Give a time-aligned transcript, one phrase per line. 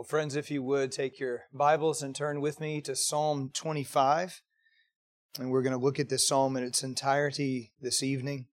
[0.00, 4.40] Well, friends, if you would take your Bibles and turn with me to Psalm 25.
[5.38, 8.46] And we're going to look at this psalm in its entirety this evening.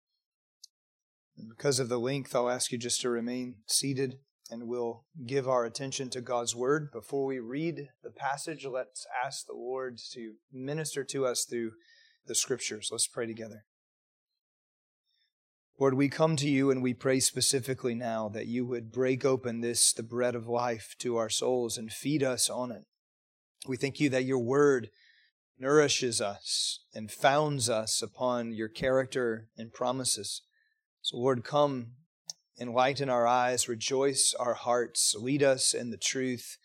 [1.38, 4.19] And because of the length, I'll ask you just to remain seated
[4.51, 6.90] and we'll give our attention to God's Word.
[6.90, 11.75] Before we read the passage, let's ask the Lord to minister to us through
[12.27, 12.89] the Scriptures.
[12.91, 13.67] Let's pray together.
[15.79, 19.61] Lord, we come to you and we pray specifically now that you would break open
[19.61, 22.84] this, the bread of life, to our souls and feed us on it.
[23.68, 24.89] We thank you that your word
[25.58, 30.40] nourishes us and founds us upon your character and promises.
[31.03, 31.89] So, Lord, come,
[32.58, 36.56] enlighten our eyes, rejoice our hearts, lead us in the truth.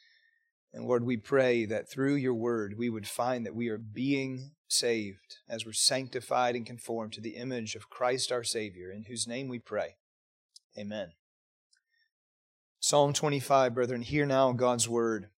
[0.71, 4.52] And Lord, we pray that through your word we would find that we are being
[4.71, 9.27] saved as we're sanctified and conformed to the image of Christ our Savior, in whose
[9.27, 9.95] name we pray.
[10.77, 11.11] Amen.
[12.80, 15.30] Psalm 25, brethren, hear now God's word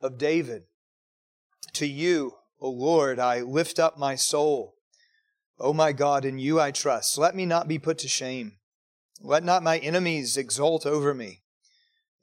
[0.00, 0.64] of David.
[1.74, 4.76] To you, O Lord, I lift up my soul.
[5.58, 7.18] O my God, in you I trust.
[7.18, 8.56] Let me not be put to shame.
[9.20, 11.42] Let not my enemies exult over me.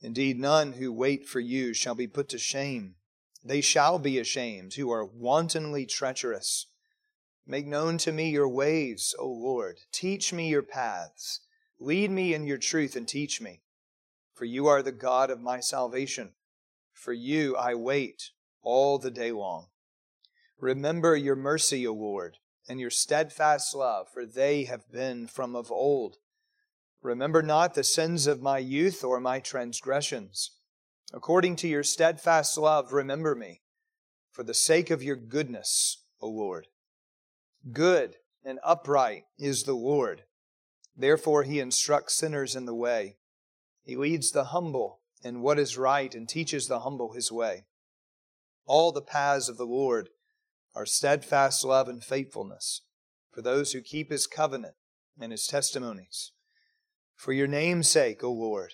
[0.01, 2.95] Indeed, none who wait for you shall be put to shame.
[3.43, 6.67] They shall be ashamed who are wantonly treacherous.
[7.45, 9.79] Make known to me your ways, O Lord.
[9.91, 11.41] Teach me your paths.
[11.79, 13.61] Lead me in your truth and teach me.
[14.33, 16.33] For you are the God of my salvation.
[16.93, 18.29] For you I wait
[18.61, 19.67] all the day long.
[20.59, 22.37] Remember your mercy, O Lord,
[22.69, 26.17] and your steadfast love, for they have been from of old.
[27.01, 30.51] Remember not the sins of my youth or my transgressions.
[31.13, 33.61] According to your steadfast love, remember me,
[34.31, 36.67] for the sake of your goodness, O Lord.
[37.71, 40.23] Good and upright is the Lord.
[40.95, 43.17] Therefore, he instructs sinners in the way.
[43.83, 47.65] He leads the humble in what is right and teaches the humble his way.
[48.65, 50.09] All the paths of the Lord
[50.73, 52.81] are steadfast love and faithfulness
[53.31, 54.75] for those who keep his covenant
[55.19, 56.31] and his testimonies.
[57.15, 58.73] For your name's sake, O Lord,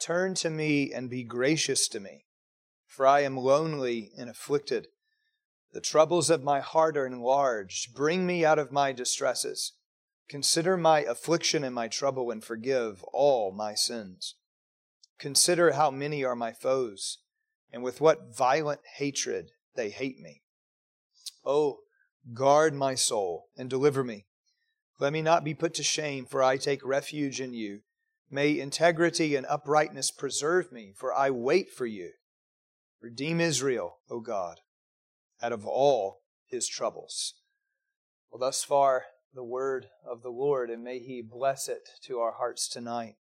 [0.00, 2.26] Turn to me and be gracious to me,
[2.86, 4.88] for I am lonely and afflicted.
[5.72, 7.94] The troubles of my heart are enlarged.
[7.94, 9.72] Bring me out of my distresses.
[10.28, 14.36] Consider my affliction and my trouble and forgive all my sins.
[15.18, 17.18] Consider how many are my foes,
[17.72, 20.42] and with what violent hatred they hate me.
[21.44, 21.80] Oh,
[22.34, 24.26] guard my soul and deliver me.
[25.00, 27.80] Let me not be put to shame, for I take refuge in you.
[28.30, 32.10] May integrity and uprightness preserve me, for I wait for you.
[33.00, 34.60] Redeem Israel, O God,
[35.42, 37.34] out of all his troubles.
[38.30, 42.32] Well, thus far, the word of the Lord, and may he bless it to our
[42.32, 43.14] hearts tonight.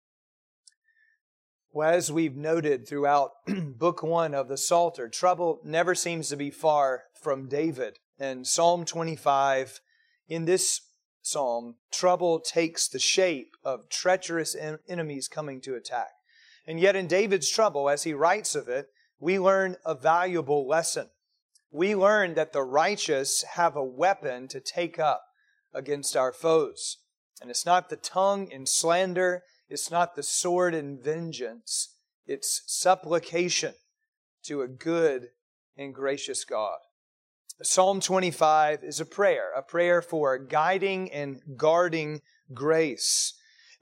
[1.72, 3.32] Well, as we've noted throughout
[3.78, 8.00] book one of the Psalter, trouble never seems to be far from David.
[8.20, 9.80] And Psalm 25,
[10.28, 10.82] in this
[11.30, 16.10] psalm, trouble takes the shape of treacherous en- enemies coming to attack.
[16.66, 18.90] And yet, in David's trouble, as he writes of it,
[19.20, 21.10] we learn a valuable lesson.
[21.72, 25.24] We learn that the righteous have a weapon to take up
[25.74, 26.98] against our foes.
[27.42, 31.96] And it's not the tongue in slander, it's not the sword in vengeance,
[32.26, 33.74] it's supplication
[34.44, 35.30] to a good
[35.78, 36.80] and gracious God.
[37.64, 42.22] Psalm 25 is a prayer, a prayer for guiding and guarding
[42.54, 43.34] grace.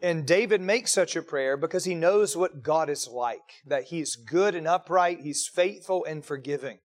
[0.01, 4.15] And David makes such a prayer because he knows what God is like, that he's
[4.15, 6.79] good and upright, he's faithful and forgiving.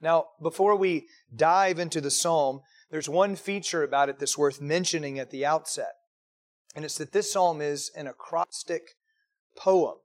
[0.00, 2.60] Now, before we dive into the psalm,
[2.90, 5.92] there's one feature about it that's worth mentioning at the outset.
[6.74, 8.96] And it's that this psalm is an acrostic
[9.54, 9.96] poem.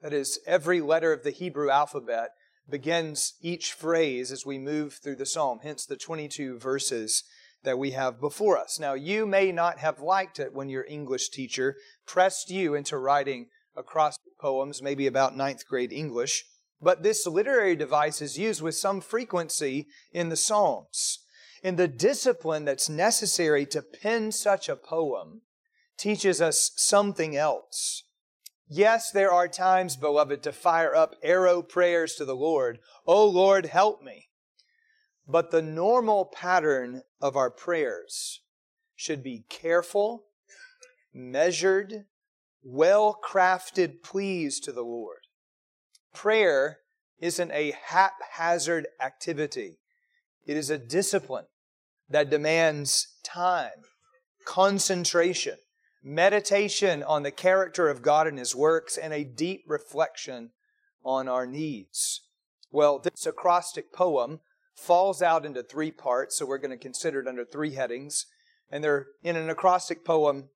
[0.00, 2.30] That is, every letter of the Hebrew alphabet
[2.68, 7.24] begins each phrase as we move through the psalm, hence the 22 verses
[7.62, 8.78] that we have before us.
[8.78, 11.76] Now, you may not have liked it when your English teacher
[12.06, 16.44] pressed you into writing acrostic poems, maybe about ninth grade English,
[16.80, 21.20] but this literary device is used with some frequency in the Psalms.
[21.62, 25.42] And the discipline that's necessary to pen such a poem
[25.98, 28.04] teaches us something else.
[28.68, 32.80] Yes, there are times, beloved, to fire up arrow prayers to the Lord.
[33.06, 34.28] Oh Lord, help me.
[35.28, 38.40] But the normal pattern of our prayers
[38.96, 40.24] should be careful,
[41.14, 42.06] measured,
[42.62, 45.20] well crafted pleas to the Lord.
[46.12, 46.78] Prayer
[47.20, 49.78] isn't a haphazard activity.
[50.44, 51.46] It is a discipline
[52.08, 53.84] that demands time,
[54.44, 55.56] concentration,
[56.06, 60.50] meditation on the character of God and His works, and a deep reflection
[61.04, 62.22] on our needs.
[62.70, 64.38] Well, this acrostic poem
[64.76, 68.26] falls out into three parts, so we're going to consider it under three headings.
[68.70, 70.50] And they're in an acrostic poem,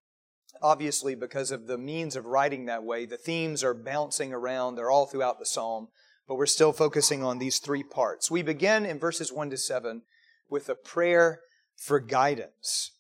[0.63, 3.05] obviously, because of the means of writing that way.
[3.05, 5.89] The themes are bouncing around, they're all throughout the psalm,
[6.29, 8.31] but we're still focusing on these three parts.
[8.31, 10.03] We begin in verses 1 to 7
[10.49, 11.41] with a prayer
[11.77, 12.93] for guidance.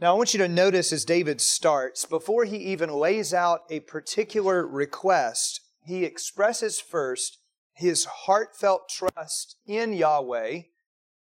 [0.00, 3.80] Now, I want you to notice as David starts, before he even lays out a
[3.80, 7.38] particular request, he expresses first
[7.72, 10.62] his heartfelt trust in Yahweh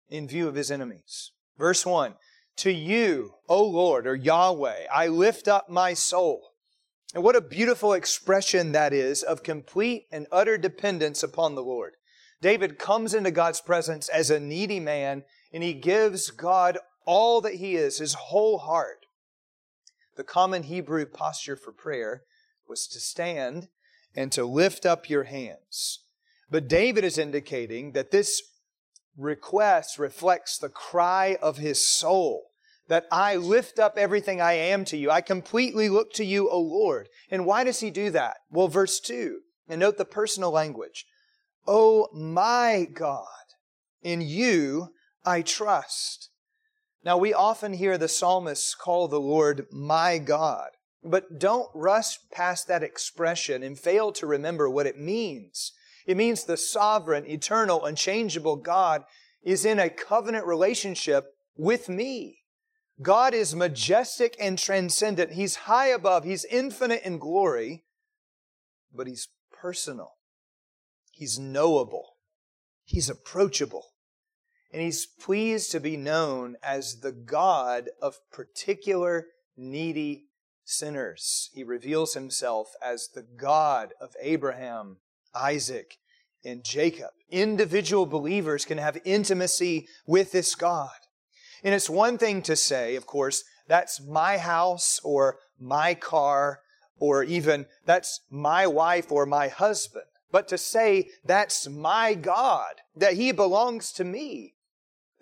[0.08, 1.32] in view of his enemies.
[1.58, 2.14] Verse 1
[2.58, 6.52] To you, O Lord, or Yahweh, I lift up my soul.
[7.14, 11.94] And what a beautiful expression that is of complete and utter dependence upon the Lord.
[12.40, 17.54] David comes into God's presence as a needy man, and he gives God all that
[17.54, 19.06] he is, his whole heart.
[20.16, 22.22] The common Hebrew posture for prayer
[22.68, 23.68] was to stand
[24.14, 26.00] and to lift up your hands.
[26.50, 28.42] But David is indicating that this
[29.16, 32.50] request reflects the cry of his soul
[32.88, 35.10] that I lift up everything I am to you.
[35.10, 37.08] I completely look to you, O Lord.
[37.30, 38.36] And why does he do that?
[38.50, 41.06] Well, verse 2, and note the personal language.
[41.66, 43.26] O my God,
[44.02, 44.90] in you
[45.24, 46.28] I trust.
[47.04, 50.70] Now, we often hear the psalmists call the Lord my God,
[51.02, 55.72] but don't rush past that expression and fail to remember what it means.
[56.06, 59.04] It means the sovereign, eternal, unchangeable God
[59.42, 62.38] is in a covenant relationship with me.
[63.02, 65.32] God is majestic and transcendent.
[65.32, 66.24] He's high above.
[66.24, 67.84] He's infinite in glory,
[68.94, 70.12] but He's personal.
[71.10, 72.16] He's knowable.
[72.84, 73.93] He's approachable
[74.74, 80.24] and he's pleased to be known as the God of particular needy
[80.64, 81.48] sinners.
[81.54, 84.96] He reveals himself as the God of Abraham,
[85.32, 85.98] Isaac,
[86.44, 87.10] and Jacob.
[87.30, 90.90] Individual believers can have intimacy with this God.
[91.62, 96.58] And it's one thing to say, of course, that's my house or my car
[96.98, 100.06] or even that's my wife or my husband.
[100.32, 104.53] But to say that's my God, that He belongs to me,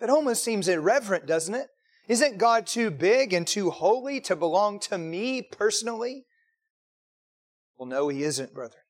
[0.03, 1.69] that almost seems irreverent, doesn't it?
[2.09, 6.25] Isn't God too big and too holy to belong to me personally?
[7.77, 8.83] Well, no, He isn't, brethren.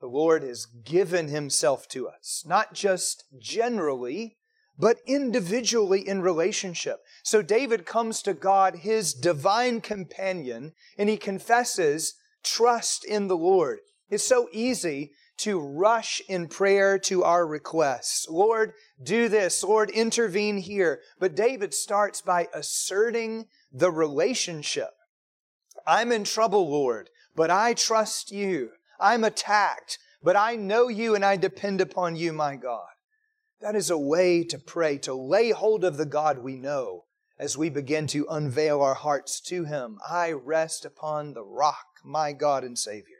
[0.00, 4.38] The Lord has given Himself to us, not just generally,
[4.78, 7.00] but individually in relationship.
[7.22, 13.80] So David comes to God, his divine companion, and he confesses trust in the Lord.
[14.08, 18.28] It's so easy to rush in prayer to our requests.
[18.28, 18.72] Lord,
[19.02, 19.62] do this.
[19.62, 21.00] Lord, intervene here.
[21.18, 24.90] But David starts by asserting the relationship.
[25.86, 28.70] I'm in trouble, Lord, but I trust you.
[28.98, 32.88] I'm attacked, but I know you and I depend upon you, my God.
[33.60, 37.04] That is a way to pray, to lay hold of the God we know
[37.38, 39.98] as we begin to unveil our hearts to Him.
[40.08, 43.19] I rest upon the rock, my God and Savior.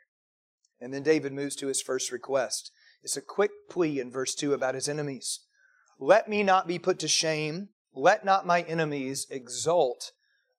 [0.81, 2.73] And then David moves to his first request.
[3.03, 5.41] It's a quick plea in verse 2 about his enemies.
[5.99, 7.69] Let me not be put to shame.
[7.95, 10.13] Let not my enemies exult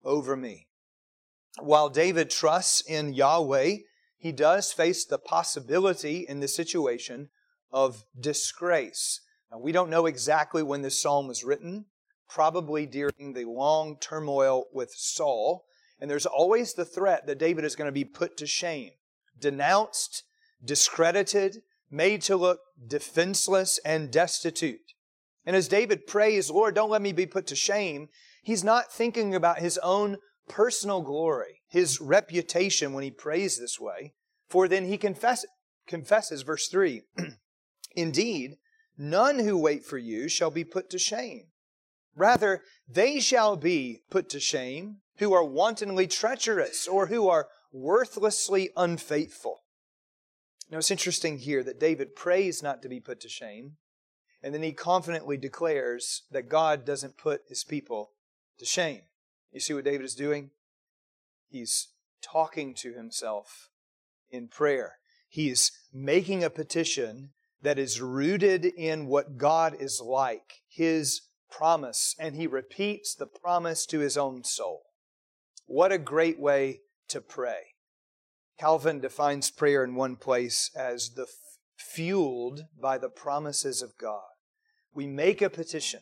[0.03, 0.67] over me.
[1.59, 3.77] While David trusts in Yahweh,
[4.17, 7.29] he does face the possibility in this situation
[7.71, 9.21] of disgrace.
[9.51, 11.85] Now, we don't know exactly when this psalm was written,
[12.29, 15.65] probably during the long turmoil with Saul.
[15.99, 18.91] And there's always the threat that David is going to be put to shame
[19.41, 20.23] denounced,
[20.63, 24.93] discredited, made to look defenseless and destitute.
[25.45, 28.09] And as David prays, Lord, don't let me be put to shame,
[28.43, 30.17] he's not thinking about his own
[30.47, 34.13] personal glory, his reputation when he prays this way.
[34.49, 35.45] For then he confess,
[35.87, 37.01] confesses, verse 3
[37.95, 38.57] Indeed,
[38.97, 41.47] none who wait for you shall be put to shame.
[42.15, 48.69] Rather, they shall be put to shame who are wantonly treacherous or who are worthlessly
[48.75, 49.61] unfaithful.
[50.69, 53.77] Now it's interesting here that David prays not to be put to shame,
[54.41, 58.11] and then he confidently declares that God doesn't put his people
[58.57, 59.01] to shame.
[59.51, 60.51] You see what David is doing?
[61.49, 61.89] He's
[62.21, 63.69] talking to himself
[64.29, 64.95] in prayer.
[65.27, 72.35] He's making a petition that is rooted in what God is like, His promise, and
[72.35, 74.83] he repeats the promise to his own soul.
[75.67, 76.79] What a great way
[77.11, 77.75] to pray.
[78.59, 81.29] Calvin defines prayer in one place as the f-
[81.77, 84.21] fueled by the promises of God.
[84.93, 86.01] We make a petition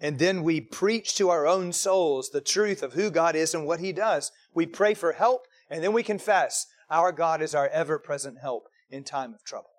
[0.00, 3.66] and then we preach to our own souls the truth of who God is and
[3.66, 4.32] what He does.
[4.52, 8.68] We pray for help and then we confess our God is our ever present help
[8.90, 9.70] in time of trouble.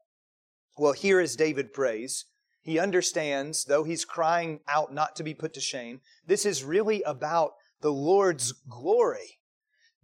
[0.77, 2.25] Well, here is David prays
[2.65, 7.03] he understands, though he's crying out not to be put to shame, this is really
[7.03, 7.51] about
[7.81, 9.37] the Lord's glory.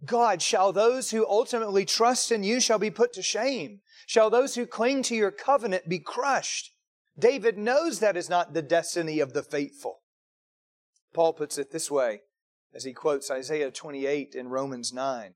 [0.04, 3.80] God, shall those who ultimately trust in you shall be put to shame?
[4.06, 6.72] Shall those who cling to your covenant be crushed?
[7.18, 10.00] David knows that is not the destiny of the faithful.
[11.12, 12.22] Paul puts it this way
[12.74, 15.34] as he quotes Isaiah 28 in Romans 9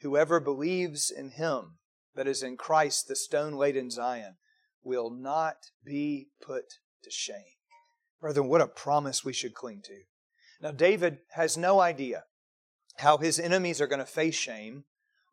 [0.00, 1.78] Whoever believes in him,
[2.14, 4.36] that is in Christ, the stone laid in Zion,
[4.82, 6.64] will not be put
[7.02, 7.56] to shame.
[8.20, 10.00] Brethren, what a promise we should cling to.
[10.60, 12.24] Now, David has no idea
[12.98, 14.84] how his enemies are going to face shame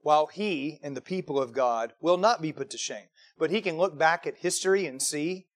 [0.02, 3.08] while he and the people of God will not be put to shame.
[3.38, 5.48] But he can look back at history and see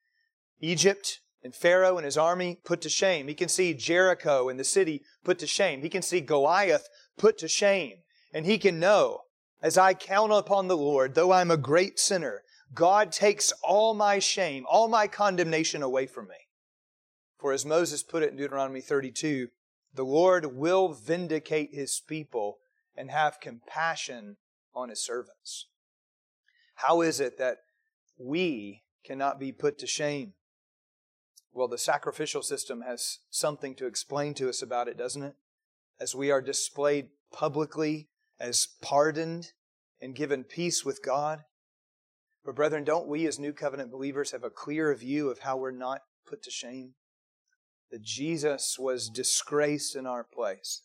[0.60, 3.28] Egypt and Pharaoh and his army put to shame.
[3.28, 5.82] He can see Jericho and the city put to shame.
[5.82, 6.88] He can see Goliath
[7.18, 8.00] put to shame.
[8.34, 9.22] And he can know,
[9.62, 14.20] as I count upon the Lord, though I'm a great sinner, God takes all my
[14.20, 16.36] shame, all my condemnation away from me.
[17.40, 19.50] For as Moses put it in Deuteronomy 32,
[19.98, 22.60] the Lord will vindicate his people
[22.96, 24.38] and have compassion
[24.74, 25.68] on his servants.
[26.76, 27.58] How is it that
[28.18, 30.34] we cannot be put to shame?
[31.52, 35.36] Well, the sacrificial system has something to explain to us about it, doesn't it?
[36.00, 38.08] As we are displayed publicly
[38.40, 39.54] as pardoned
[40.00, 41.40] and given peace with God,
[42.46, 45.72] but, brethren, don't we as New Covenant believers have a clear view of how we're
[45.72, 46.94] not put to shame?
[47.92, 50.82] That Jesus was disgraced in our place.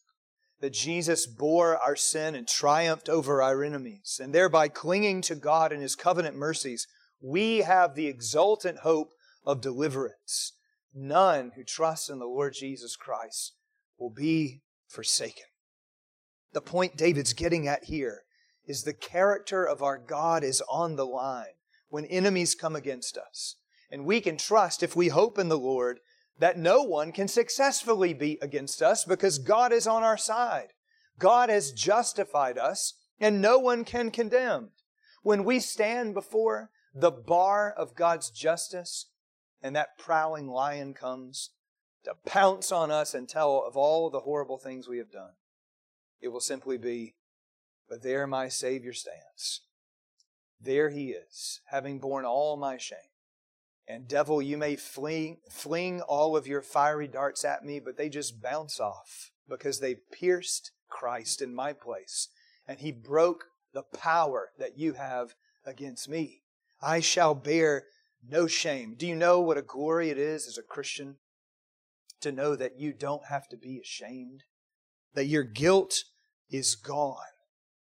[0.60, 4.20] That Jesus bore our sin and triumphed over our enemies.
[4.22, 6.86] And thereby clinging to God and His covenant mercies,
[7.20, 9.12] we have the exultant hope
[9.44, 10.52] of deliverance.
[10.94, 13.54] None who trust in the Lord Jesus Christ
[13.98, 15.44] will be forsaken.
[16.52, 18.22] The point David's getting at here
[18.66, 21.54] is the character of our God is on the line
[21.88, 23.56] when enemies come against us.
[23.90, 26.00] And we can trust, if we hope in the Lord,
[26.38, 30.68] that no one can successfully be against us because God is on our side.
[31.18, 34.70] God has justified us and no one can condemn.
[35.22, 39.06] When we stand before the bar of God's justice
[39.62, 41.50] and that prowling lion comes
[42.04, 45.32] to pounce on us and tell of all the horrible things we have done,
[46.20, 47.14] it will simply be,
[47.88, 49.62] but there my Savior stands.
[50.60, 52.98] There he is, having borne all my shame.
[53.88, 58.08] And devil, you may fling, fling all of your fiery darts at me, but they
[58.08, 62.28] just bounce off because they pierced Christ in my place.
[62.66, 65.34] And he broke the power that you have
[65.64, 66.42] against me.
[66.80, 67.84] I shall bear
[68.26, 68.94] no shame.
[68.96, 71.16] Do you know what a glory it is as a Christian
[72.20, 74.44] to know that you don't have to be ashamed?
[75.14, 76.04] That your guilt
[76.50, 77.16] is gone.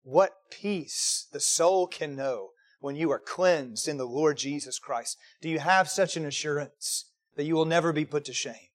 [0.03, 2.49] What peace the soul can know
[2.85, 5.17] when you are cleansed in the Lord Jesus Christ?
[5.41, 8.69] Do you have such an assurance that you will never be put to shame?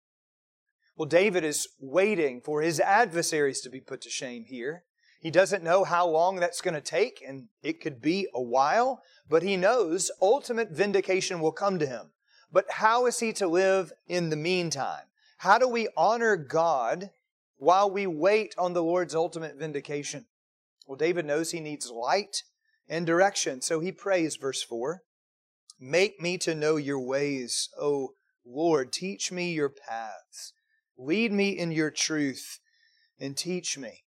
[0.97, 4.83] Well, David is waiting for his adversaries to be put to shame here.
[5.21, 9.01] He doesn't know how long that's going to take, and it could be a while,
[9.29, 12.11] but he knows ultimate vindication will come to him.
[12.51, 15.05] But how is he to live in the meantime?
[15.39, 17.11] How do we honor God
[17.59, 20.27] while we wait on the Lord's ultimate vindication?
[20.89, 22.43] Well, David knows he needs light
[22.91, 23.63] and direction.
[23.63, 25.03] So he prays, verse 4
[25.79, 28.11] Make me to know your ways, O
[28.45, 28.93] Lord.
[28.93, 30.53] Teach me your paths.
[30.99, 32.59] Lead me in your truth
[33.19, 34.05] and teach me.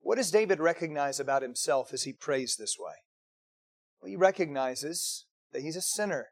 [0.00, 2.96] What does David recognize about himself as he prays this way?
[4.02, 6.26] Well, he recognizes that he's a sinner.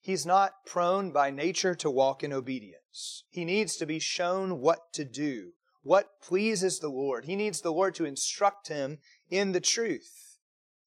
[0.00, 3.22] He's not prone by nature to walk in obedience.
[3.28, 7.26] He needs to be shown what to do, what pleases the Lord.
[7.26, 8.98] He needs the Lord to instruct him
[9.30, 10.29] in the truth.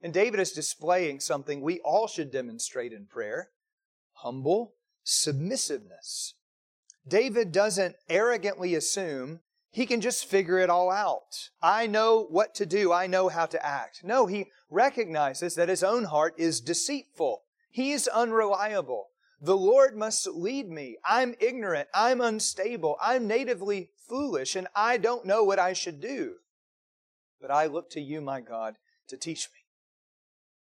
[0.04, 3.50] And David is displaying something we all should demonstrate in prayer
[4.18, 6.36] humble submissiveness.
[7.08, 9.40] David doesn't arrogantly assume
[9.72, 11.50] he can just figure it all out.
[11.62, 12.94] I know what to do.
[12.94, 14.02] I know how to act.
[14.04, 17.44] No, he recognizes that his own heart is deceitful.
[17.72, 19.08] He's unreliable.
[19.42, 20.98] The Lord must lead me.
[21.04, 21.90] I'm ignorant.
[21.94, 22.98] I'm unstable.
[23.02, 26.36] I'm natively foolish and I don't know what I should do.
[27.42, 28.76] But I look to you, my God,
[29.08, 29.63] to teach me.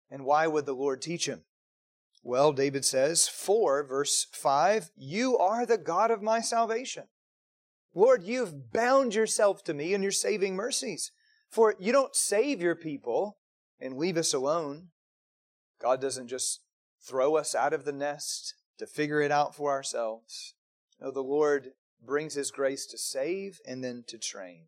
[0.09, 1.43] And why would the Lord teach him?
[2.23, 7.03] Well, David says, For, verse 5, you are the God of my salvation.
[7.93, 11.11] Lord, you've bound yourself to me in your saving mercies.
[11.49, 13.37] For you don't save your people
[13.79, 14.89] and leave us alone.
[15.81, 16.61] God doesn't just
[17.01, 20.55] throw us out of the nest to figure it out for ourselves.
[20.99, 21.69] No, the Lord
[22.03, 24.67] brings His grace to save and then to train.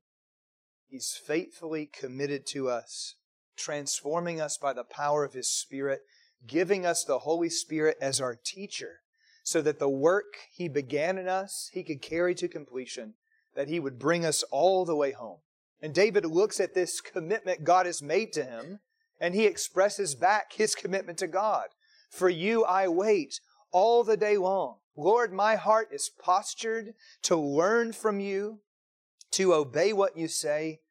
[0.87, 3.15] He's faithfully committed to us,
[3.59, 6.01] transforming us by the power of His Spirit,
[6.47, 9.01] giving us the Holy Spirit as our teacher,
[9.43, 13.13] so that the work He began in us, He could carry to completion,
[13.55, 15.39] that He would bring us all the way home.
[15.81, 18.79] And David looks at this commitment God has made to him,
[19.19, 21.67] and he expresses back his commitment to God.
[22.09, 23.39] For you I wait
[23.71, 24.77] all the day long.
[24.95, 28.59] Lord, my heart is postured to learn from you,
[29.31, 30.81] to obey what you say,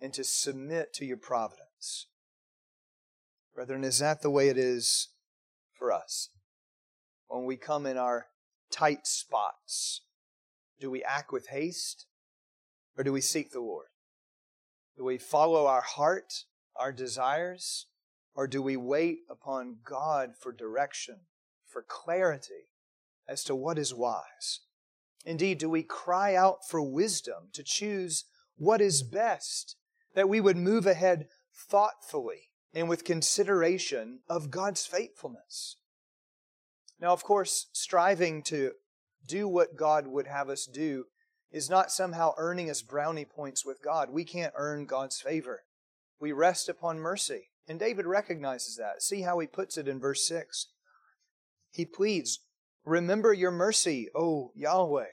[0.00, 1.67] and to submit to your providence.
[3.54, 5.08] Brethren, is that the way it is
[5.72, 6.30] for us?
[7.26, 8.26] When we come in our
[8.70, 10.02] tight spots,
[10.80, 12.06] do we act with haste
[12.96, 13.88] or do we seek the Lord?
[14.96, 16.44] Do we follow our heart,
[16.76, 17.86] our desires,
[18.34, 21.16] or do we wait upon God for direction,
[21.66, 22.70] for clarity
[23.28, 24.60] as to what is wise?
[25.24, 28.24] Indeed, do we cry out for wisdom to choose
[28.56, 29.76] what is best,
[30.14, 35.76] that we would move ahead thoughtfully and with consideration of God's faithfulness?
[37.00, 38.72] Now, of course, striving to
[39.26, 41.04] do what God would have us do
[41.50, 44.10] is not somehow earning us brownie points with God.
[44.10, 45.62] We can't earn God's favor.
[46.20, 47.50] We rest upon mercy.
[47.66, 49.02] And David recognizes that.
[49.02, 50.68] See how he puts it in verse 6.
[51.70, 52.40] He pleads,
[52.84, 55.10] Remember your mercy, O Yahweh,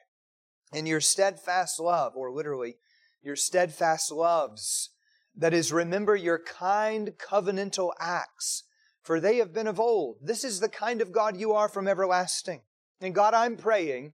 [0.71, 2.77] and your steadfast love, or literally,
[3.21, 4.91] your steadfast loves.
[5.38, 8.63] That is, remember your kind covenantal acts,
[9.01, 10.18] for they have been of old.
[10.22, 12.62] This is the kind of God you are from everlasting.
[13.01, 14.13] And God, I'm praying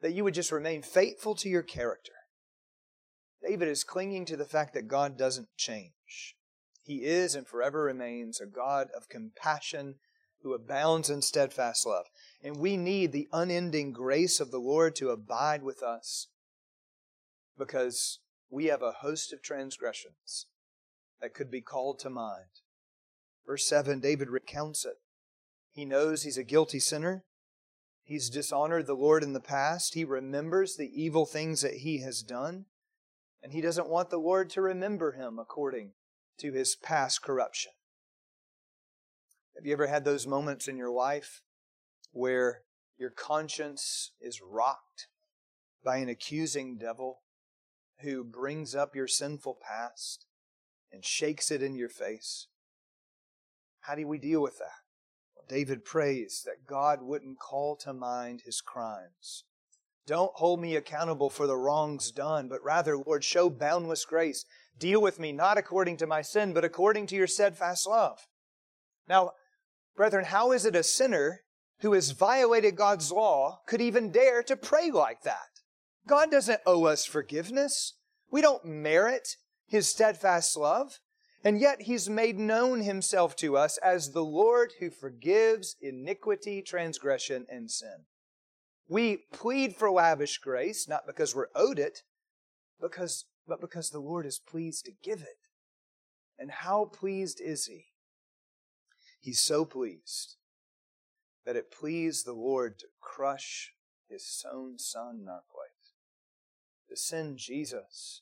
[0.00, 2.12] that you would just remain faithful to your character.
[3.42, 6.36] David is clinging to the fact that God doesn't change.
[6.82, 9.96] He is and forever remains a God of compassion
[10.42, 12.06] who abounds in steadfast love.
[12.42, 16.28] And we need the unending grace of the Lord to abide with us
[17.58, 20.46] because we have a host of transgressions
[21.22, 22.60] that could be called to mind.
[23.46, 24.96] Verse 7, David recounts it.
[25.70, 27.24] He knows he's a guilty sinner.
[28.02, 29.94] He's dishonored the Lord in the past.
[29.94, 32.66] He remembers the evil things that he has done.
[33.42, 35.92] And he doesn't want the Lord to remember him according
[36.38, 37.72] to his past corruption.
[39.56, 41.42] Have you ever had those moments in your life
[42.10, 42.62] where
[42.98, 45.06] your conscience is rocked
[45.84, 47.20] by an accusing devil
[48.00, 50.26] who brings up your sinful past
[50.92, 52.48] and shakes it in your face?
[53.80, 54.82] How do we deal with that?
[55.34, 59.44] Well, David prays that God wouldn't call to mind his crimes
[60.06, 64.44] don't hold me accountable for the wrongs done, but rather, Lord, show boundless grace.
[64.78, 68.26] Deal with me not according to my sin, but according to your steadfast love.
[69.08, 69.32] Now,
[69.96, 71.42] brethren, how is it a sinner
[71.80, 75.60] who has violated God's law could even dare to pray like that?
[76.06, 77.94] God doesn't owe us forgiveness.
[78.30, 79.36] We don't merit
[79.72, 81.00] his steadfast love.
[81.42, 87.46] And yet he's made known himself to us as the Lord who forgives iniquity, transgression,
[87.48, 88.04] and sin.
[88.86, 92.02] We plead for lavish grace, not because we're owed it,
[92.82, 95.38] because, but because the Lord is pleased to give it.
[96.38, 97.86] And how pleased is He?
[99.20, 100.36] He's so pleased
[101.46, 103.72] that it pleased the Lord to crush
[104.06, 105.94] His own Son in our place,
[106.90, 108.20] to send Jesus,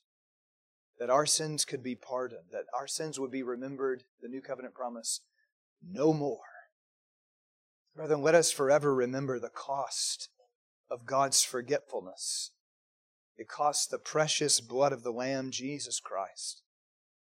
[1.01, 4.75] that our sins could be pardoned, that our sins would be remembered, the new covenant
[4.75, 5.23] promise,
[5.83, 6.41] no more.
[7.97, 10.29] Brethren, let us forever remember the cost
[10.91, 12.53] of God's forgetfulness.
[13.39, 16.63] It cost the precious blood of the Lamb, Jesus Christ.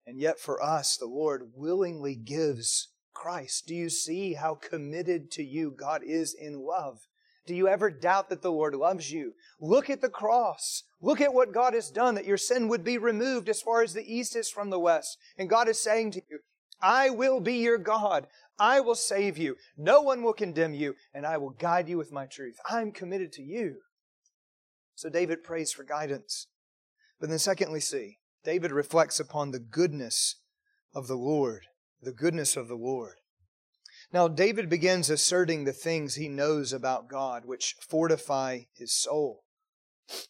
[0.07, 3.66] And yet, for us, the Lord willingly gives Christ.
[3.66, 7.07] Do you see how committed to you God is in love?
[7.46, 9.35] Do you ever doubt that the Lord loves you?
[9.61, 10.85] Look at the cross.
[11.00, 13.92] Look at what God has done, that your sin would be removed as far as
[13.92, 15.18] the east is from the west.
[15.37, 16.38] And God is saying to you,
[16.80, 18.26] I will be your God.
[18.59, 19.57] I will save you.
[19.76, 22.57] No one will condemn you, and I will guide you with my truth.
[22.68, 23.76] I'm committed to you.
[24.94, 26.46] So David prays for guidance.
[27.20, 30.37] But then, secondly, see, David reflects upon the goodness
[30.94, 31.66] of the Lord.
[32.00, 33.16] The goodness of the Lord.
[34.14, 39.42] Now, David begins asserting the things he knows about God, which fortify his soul.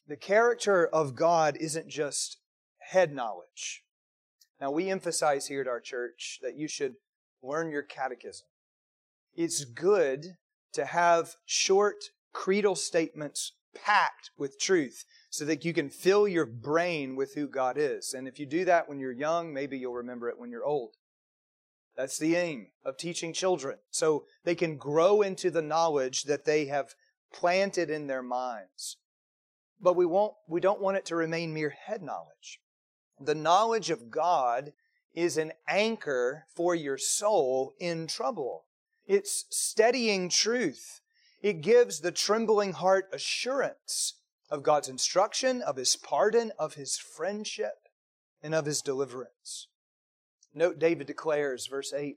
[0.08, 2.38] The character of God isn't just
[2.78, 3.82] head knowledge.
[4.58, 6.94] Now, we emphasize here at our church that you should
[7.42, 8.46] learn your catechism.
[9.34, 10.38] It's good
[10.72, 17.16] to have short creedal statements packed with truth so that you can fill your brain
[17.16, 18.14] with who God is.
[18.14, 20.94] And if you do that when you're young, maybe you'll remember it when you're old.
[21.96, 23.78] That's the aim of teaching children.
[23.90, 26.94] So they can grow into the knowledge that they have
[27.32, 28.96] planted in their minds.
[29.80, 32.60] But we won't, we don't want it to remain mere head knowledge.
[33.20, 34.72] The knowledge of God
[35.14, 38.64] is an anchor for your soul in trouble.
[39.06, 41.00] It's steadying truth.
[41.42, 44.14] It gives the trembling heart assurance
[44.50, 47.88] of God's instruction, of His pardon, of His friendship,
[48.42, 49.68] and of His deliverance.
[50.54, 52.16] Note David declares, verse 8,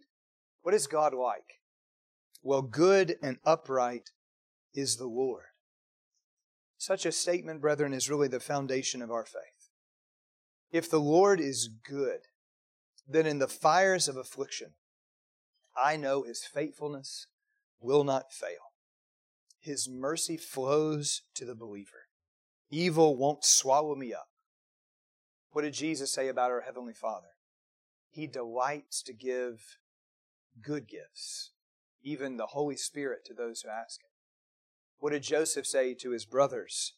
[0.61, 1.59] What is God like?
[2.43, 4.11] Well, good and upright
[4.73, 5.45] is the Lord.
[6.77, 9.71] Such a statement, brethren, is really the foundation of our faith.
[10.71, 12.19] If the Lord is good,
[13.07, 14.73] then in the fires of affliction,
[15.75, 17.27] I know his faithfulness
[17.79, 18.73] will not fail.
[19.59, 22.07] His mercy flows to the believer.
[22.69, 24.27] Evil won't swallow me up.
[25.51, 27.36] What did Jesus say about our Heavenly Father?
[28.17, 29.77] He delights to give
[30.59, 31.51] good gifts,
[32.01, 34.09] even the Holy Spirit to those who ask Him.
[34.97, 36.93] What did Joseph say to his brothers?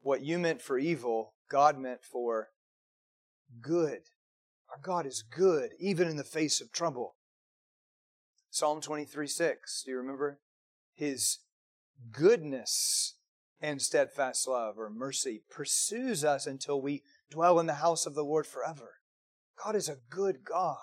[0.00, 2.48] What you meant for evil, God meant for
[3.60, 4.00] good.
[4.68, 7.14] Our God is good, even in the face of trouble.
[8.50, 10.40] Psalm 23 6, do you remember?
[10.92, 11.38] His
[12.10, 13.14] goodness
[13.60, 18.24] and steadfast love or mercy pursues us until we dwell in the house of the
[18.24, 18.94] Lord forever.
[19.64, 20.78] God is a good God.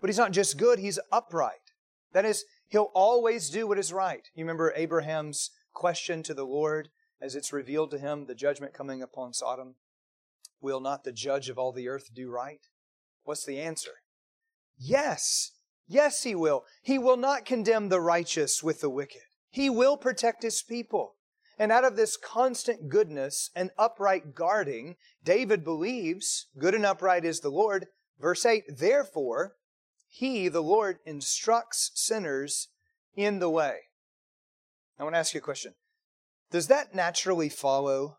[0.00, 1.72] But He's not just good, He's upright.
[2.12, 4.28] That is, He'll always do what is right.
[4.34, 6.88] You remember Abraham's question to the Lord
[7.20, 9.74] as it's revealed to him the judgment coming upon Sodom?
[10.60, 12.60] Will not the judge of all the earth do right?
[13.24, 13.92] What's the answer?
[14.78, 15.52] Yes.
[15.86, 16.64] Yes, he will.
[16.82, 19.22] He will not condemn the righteous with the wicked.
[19.50, 21.14] He will protect his people.
[21.58, 27.40] And out of this constant goodness and upright guarding, David believes, good and upright is
[27.40, 27.86] the Lord.
[28.20, 29.56] Verse 8, therefore,
[30.08, 32.68] he, the Lord, instructs sinners
[33.14, 33.76] in the way.
[34.98, 35.74] I want to ask you a question.
[36.50, 38.18] Does that naturally follow?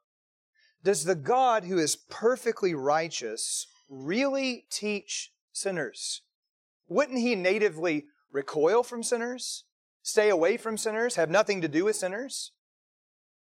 [0.84, 6.22] Does the God who is perfectly righteous really teach sinners?
[6.88, 9.64] Wouldn't he natively recoil from sinners,
[10.04, 12.52] stay away from sinners, have nothing to do with sinners?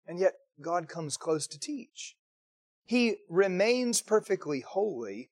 [0.07, 2.16] And yet, God comes close to teach.
[2.85, 5.31] He remains perfectly holy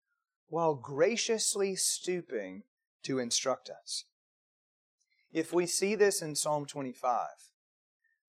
[0.48, 2.62] while graciously stooping
[3.02, 4.04] to instruct us.
[5.32, 7.28] If we see this in Psalm 25,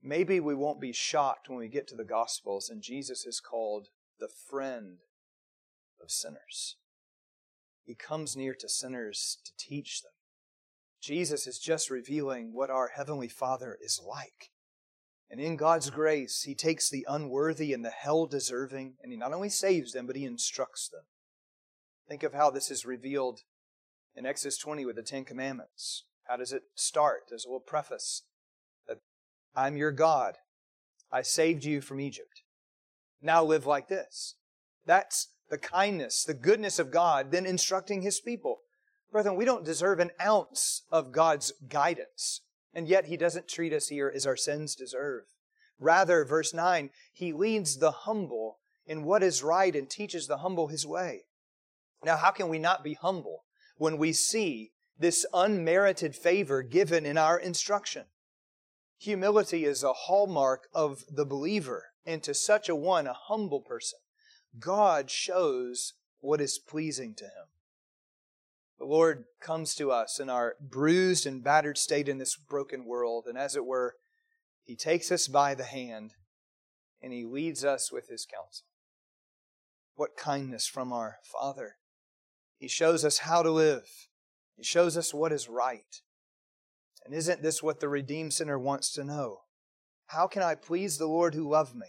[0.01, 3.87] maybe we won't be shocked when we get to the Gospels and Jesus is called
[4.19, 4.99] the friend
[6.01, 6.75] of sinners.
[7.83, 10.11] He comes near to sinners to teach them.
[11.01, 14.51] Jesus is just revealing what our Heavenly Father is like.
[15.29, 19.33] And in God's grace, He takes the unworthy and the hell deserving, and He not
[19.33, 21.03] only saves them, but He instructs them.
[22.07, 23.41] Think of how this is revealed
[24.15, 26.03] in Exodus 20 with the Ten Commandments.
[26.23, 27.23] How does it start?
[27.29, 28.23] There's a little preface
[28.87, 28.99] that
[29.55, 30.35] I'm your God.
[31.11, 32.43] I saved you from Egypt.
[33.21, 34.35] Now live like this.
[34.85, 38.59] That's the kindness, the goodness of God, then instructing His people.
[39.11, 42.41] Brethren, we don't deserve an ounce of God's guidance,
[42.73, 45.23] and yet He doesn't treat us here as our sins deserve.
[45.79, 50.67] Rather, verse 9, He leads the humble in what is right and teaches the humble
[50.67, 51.23] His way.
[52.03, 53.43] Now, how can we not be humble
[53.77, 58.05] when we see this unmerited favor given in our instruction?
[58.99, 63.99] Humility is a hallmark of the believer, and to such a one, a humble person,
[64.59, 67.47] God shows what is pleasing to him.
[68.79, 73.25] The Lord comes to us in our bruised and battered state in this broken world,
[73.27, 73.95] and as it were,
[74.63, 76.13] He takes us by the hand
[77.01, 78.65] and He leads us with His counsel.
[79.95, 81.77] What kindness from our Father!
[82.57, 83.87] He shows us how to live,
[84.55, 86.01] He shows us what is right.
[87.05, 89.41] And isn't this what the redeemed sinner wants to know?
[90.07, 91.87] How can I please the Lord who loved me?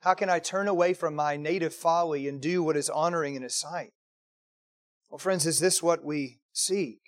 [0.00, 3.42] How can I turn away from my native folly and do what is honoring in
[3.42, 3.92] His sight?
[5.08, 7.00] Well, friends, is this what we seek?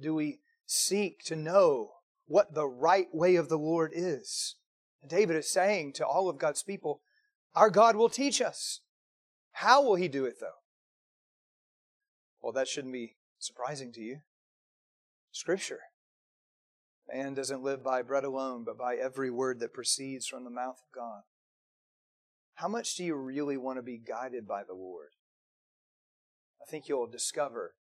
[0.00, 1.90] Do we seek to know
[2.26, 4.56] what the right way of the Lord is?
[5.00, 7.00] And David is saying to all of God's people,
[7.54, 8.80] Our God will teach us.
[9.52, 10.61] How will He do it, though?
[12.42, 14.18] Well, that shouldn't be surprising to you.
[15.30, 15.80] Scripture.
[17.12, 20.76] Man doesn't live by bread alone, but by every word that proceeds from the mouth
[20.76, 21.22] of God.
[22.54, 25.10] How much do you really want to be guided by the Lord?
[26.60, 27.74] I think you'll discover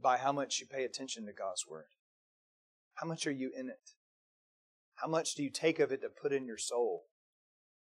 [0.00, 1.86] by how much you pay attention to God's Word.
[2.94, 3.90] How much are you in it?
[4.96, 7.04] How much do you take of it to put in your soul?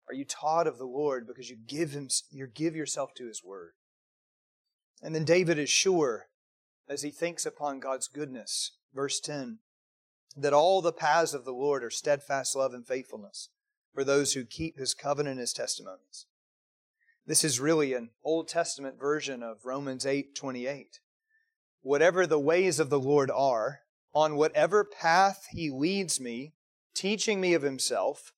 [0.08, 3.42] Are you taught of the Lord because you give him you give yourself to his
[3.44, 3.72] word?
[5.02, 6.28] And then David is sure
[6.88, 9.60] as he thinks upon God's goodness, verse 10,
[10.38, 13.50] that all the paths of the Lord are steadfast love and faithfulness
[13.94, 16.26] for those who keep his covenant and his testimonies.
[17.26, 21.00] This is really an Old Testament version of Romans 8:28.
[21.82, 23.82] Whatever the ways of the Lord are,
[24.14, 26.54] on whatever path he leads me,
[26.94, 28.32] teaching me of himself,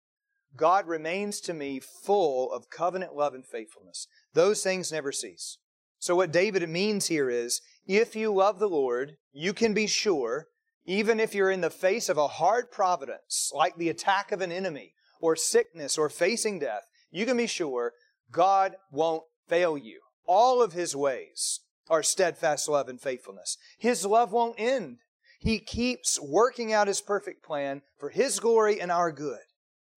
[0.56, 4.08] God remains to me full of covenant love and faithfulness.
[4.34, 5.58] Those things never cease.
[6.00, 10.48] So, what David means here is if you love the Lord, you can be sure,
[10.86, 14.52] even if you're in the face of a hard providence, like the attack of an
[14.52, 17.94] enemy, or sickness, or facing death, you can be sure
[18.32, 20.02] God won't fail you.
[20.28, 23.58] All of His ways are steadfast love and faithfulness.
[23.80, 24.98] His love won't end.
[25.40, 29.40] He keeps working out His perfect plan for His glory and our good.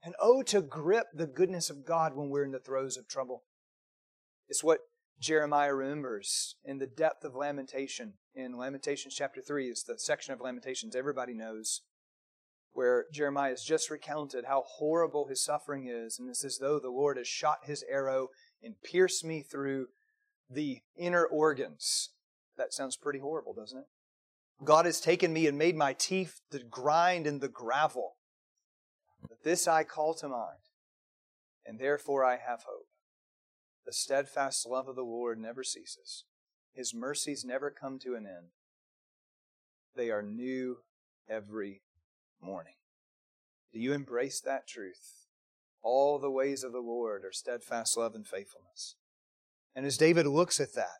[0.03, 3.43] And oh, to grip the goodness of God when we're in the throes of trouble.
[4.49, 4.81] It's what
[5.20, 8.14] Jeremiah remembers in the depth of lamentation.
[8.35, 11.83] In Lamentations chapter 3 is the section of Lamentations everybody knows,
[12.72, 16.88] where Jeremiah has just recounted how horrible his suffering is, and it's as though the
[16.88, 18.28] Lord has shot his arrow
[18.62, 19.88] and pierced me through
[20.48, 22.11] the inner organs.
[22.56, 23.87] That sounds pretty horrible, doesn't it?
[24.64, 28.16] God has taken me and made my teeth to grind in the gravel.
[29.20, 30.61] But this I call to mind,
[31.66, 32.87] and therefore I have hope.
[33.87, 36.25] The steadfast love of the Lord never ceases,
[36.73, 38.51] His mercies never come to an end.
[39.97, 40.79] They are new
[41.29, 41.83] every
[42.40, 42.75] morning.
[43.73, 45.27] Do you embrace that truth?
[45.83, 48.97] All the ways of the Lord are steadfast love and faithfulness.
[49.75, 50.99] And as David looks at that,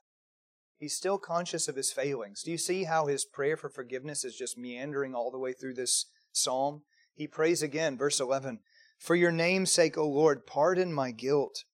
[0.79, 2.43] he's still conscious of his failings.
[2.43, 5.75] Do you see how his prayer for forgiveness is just meandering all the way through
[5.75, 6.83] this psalm?
[7.15, 8.61] He prays again, verse 11
[8.99, 11.65] For your name's sake, O Lord, pardon my guilt,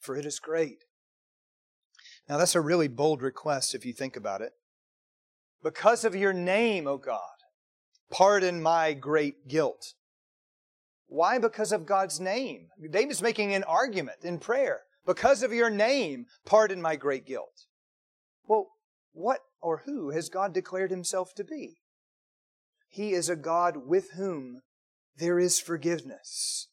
[0.00, 0.84] for it is great.
[2.28, 4.52] Now, that's a really bold request if you think about it.
[5.62, 7.20] Because of your name, O God,
[8.10, 9.94] pardon my great guilt.
[11.06, 11.38] Why?
[11.38, 12.68] Because of God's name.
[12.90, 14.80] David's making an argument in prayer.
[15.06, 17.64] Because of your name, pardon my great guilt.
[18.46, 18.68] Well,
[19.12, 21.78] what or who has God declared himself to be?
[22.88, 24.60] He is a God with whom
[25.16, 26.68] there is forgiveness.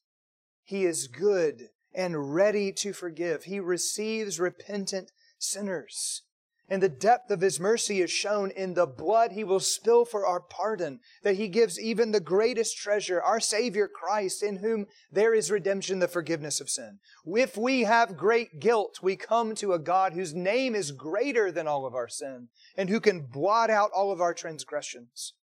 [0.64, 3.46] He is good and ready to forgive.
[3.46, 6.24] He receives repentant sinners.
[6.68, 10.26] And the depth of His mercy is shown in the blood He will spill for
[10.26, 15.36] our pardon, that He gives even the greatest treasure, our Savior Christ, in whom there
[15.36, 16.98] is redemption, the forgiveness of sin.
[17.24, 21.68] If we have great guilt, we come to a God whose name is greater than
[21.68, 25.34] all of our sin, and who can blot out all of our transgressions.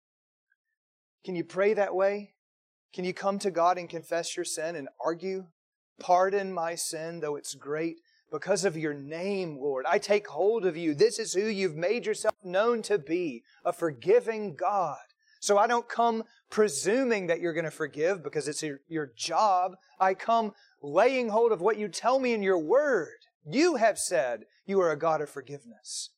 [1.25, 2.35] Can you pray that way?
[2.93, 5.47] Can you come to God and confess your sin and argue?
[5.99, 7.97] Pardon my sin, though it's great,
[8.31, 9.85] because of your name, Lord.
[9.89, 10.95] I take hold of you.
[10.95, 14.99] This is who you've made yourself known to be a forgiving God.
[15.41, 19.77] So I don't come presuming that you're going to forgive because it's your, your job.
[19.99, 23.19] I come laying hold of what you tell me in your word.
[23.45, 26.11] You have said you are a God of forgiveness.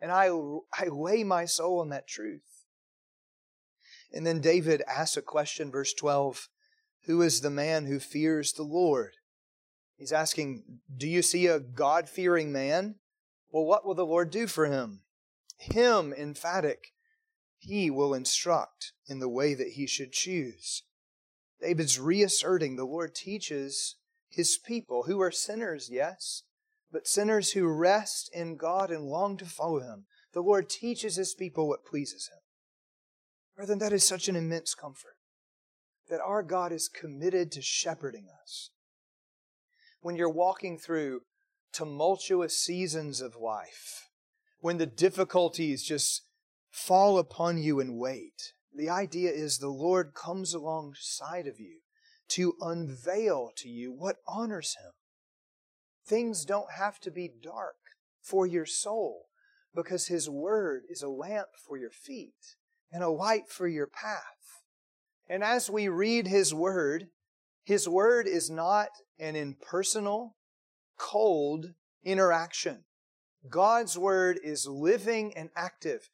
[0.00, 0.30] And I,
[0.72, 2.64] I lay my soul on that truth.
[4.12, 6.48] And then David asks a question, verse 12
[7.04, 9.16] Who is the man who fears the Lord?
[10.00, 10.62] He's asking,
[10.96, 12.94] Do you see a God fearing man?
[13.52, 15.02] Well, what will the Lord do for him?
[15.58, 16.94] Him, emphatic,
[17.58, 20.84] he will instruct in the way that he should choose.
[21.60, 23.96] David's reasserting the Lord teaches
[24.30, 26.44] his people, who are sinners, yes,
[26.90, 30.06] but sinners who rest in God and long to follow him.
[30.32, 32.38] The Lord teaches his people what pleases him.
[33.54, 35.16] Brethren, that is such an immense comfort
[36.08, 38.70] that our God is committed to shepherding us.
[40.00, 41.22] When you're walking through
[41.72, 44.08] tumultuous seasons of life,
[44.60, 46.24] when the difficulties just
[46.70, 48.52] fall upon you and wait.
[48.72, 51.80] the idea is the Lord comes alongside of you
[52.28, 54.92] to unveil to you what honors Him.
[56.06, 57.76] Things don't have to be dark
[58.22, 59.26] for your soul
[59.74, 62.56] because His Word is a lamp for your feet
[62.92, 64.62] and a light for your path.
[65.28, 67.08] And as we read His Word,
[67.70, 68.88] His Word is not
[69.20, 70.34] an impersonal,
[70.98, 71.66] cold
[72.02, 72.82] interaction.
[73.48, 76.08] God's Word is living and active.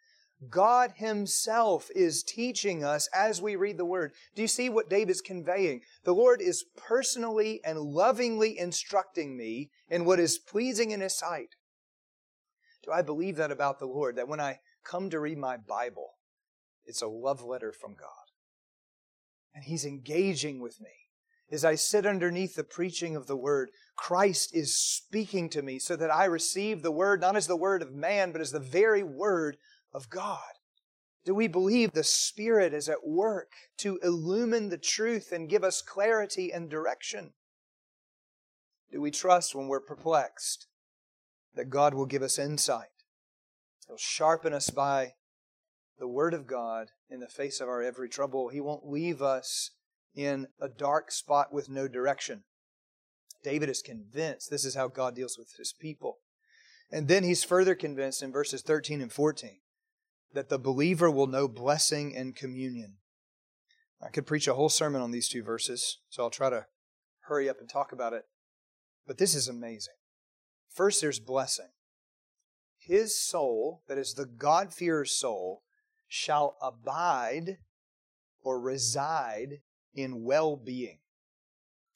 [0.51, 4.13] God Himself is teaching us as we read the Word.
[4.35, 5.81] Do you see what David's conveying?
[6.05, 11.55] The Lord is personally and lovingly instructing me in what is pleasing in His sight.
[12.85, 14.17] Do I believe that about the Lord?
[14.17, 16.17] That when I come to read my Bible,
[16.85, 18.29] it's a love letter from God.
[19.55, 21.06] And He's engaging with me.
[21.51, 25.95] As I sit underneath the preaching of the Word, Christ is speaking to me so
[25.97, 29.03] that I receive the Word not as the Word of man, but as the very
[29.03, 29.57] Word
[29.93, 30.41] of God.
[31.25, 35.83] Do we believe the Spirit is at work to illumine the truth and give us
[35.83, 37.33] clarity and direction?
[38.93, 40.67] Do we trust when we're perplexed
[41.55, 42.89] that God will give us insight?
[43.87, 45.15] He'll sharpen us by
[45.99, 48.49] the Word of God in the face of our every trouble.
[48.49, 49.71] He won't leave us
[50.17, 52.43] in a dark spot with no direction.
[53.45, 56.19] David is convinced this is how God deals with his people.
[56.91, 59.61] And then he's further convinced in verses 13 and 14
[60.33, 62.97] that the believer will know blessing and communion.
[64.03, 66.67] I could preach a whole sermon on these two verses, so I'll try to
[67.29, 68.25] hurry up and talk about it.
[69.07, 69.95] But this is amazing.
[70.73, 71.71] First, there's blessing.
[72.79, 75.63] His soul, that is the God-fearer's soul,
[76.07, 77.59] shall abide
[78.43, 79.61] or reside
[79.97, 80.99] in well being.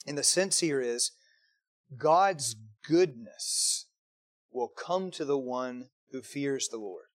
[0.06, 1.12] And the sense here is
[1.96, 2.56] God's
[2.88, 3.86] goodness
[4.50, 7.06] will come to the one who fears the Lord.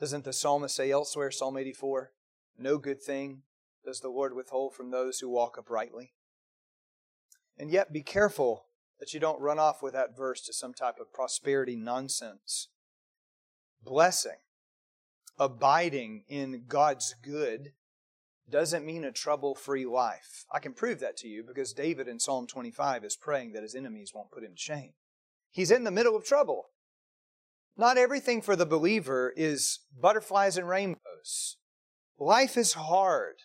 [0.00, 2.10] Doesn't the psalmist say elsewhere, Psalm 84,
[2.58, 3.42] no good thing
[3.84, 6.12] does the Lord withhold from those who walk uprightly?
[7.58, 8.66] And yet be careful
[8.98, 12.68] that you don't run off with that verse to some type of prosperity nonsense.
[13.84, 14.38] Blessing,
[15.38, 17.72] abiding in God's good,
[18.50, 20.44] doesn't mean a trouble free life.
[20.52, 23.74] I can prove that to you because David in Psalm 25 is praying that his
[23.74, 24.92] enemies won't put him to shame.
[25.50, 26.66] He's in the middle of trouble.
[27.76, 31.56] Not everything for the believer is butterflies and rainbows.
[32.18, 33.36] Life is hard.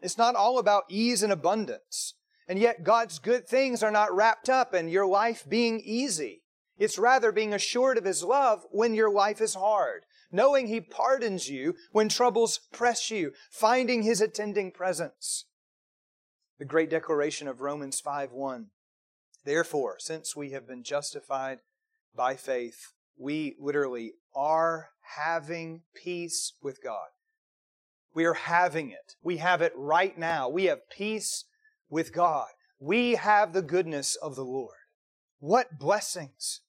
[0.00, 2.14] It's not all about ease and abundance.
[2.48, 6.42] And yet God's good things are not wrapped up in your life being easy.
[6.76, 11.48] It's rather being assured of His love when your life is hard, knowing He pardons
[11.48, 15.46] you when troubles press you, finding His attending presence.
[16.58, 18.66] The great declaration of Romans 5 1.
[19.44, 21.58] Therefore, since we have been justified
[22.14, 27.08] by faith, we literally are having peace with God.
[28.12, 29.14] We are having it.
[29.22, 30.48] We have it right now.
[30.48, 31.44] We have peace
[31.88, 32.48] with God.
[32.80, 34.74] We have the goodness of the Lord.
[35.38, 36.60] What blessings!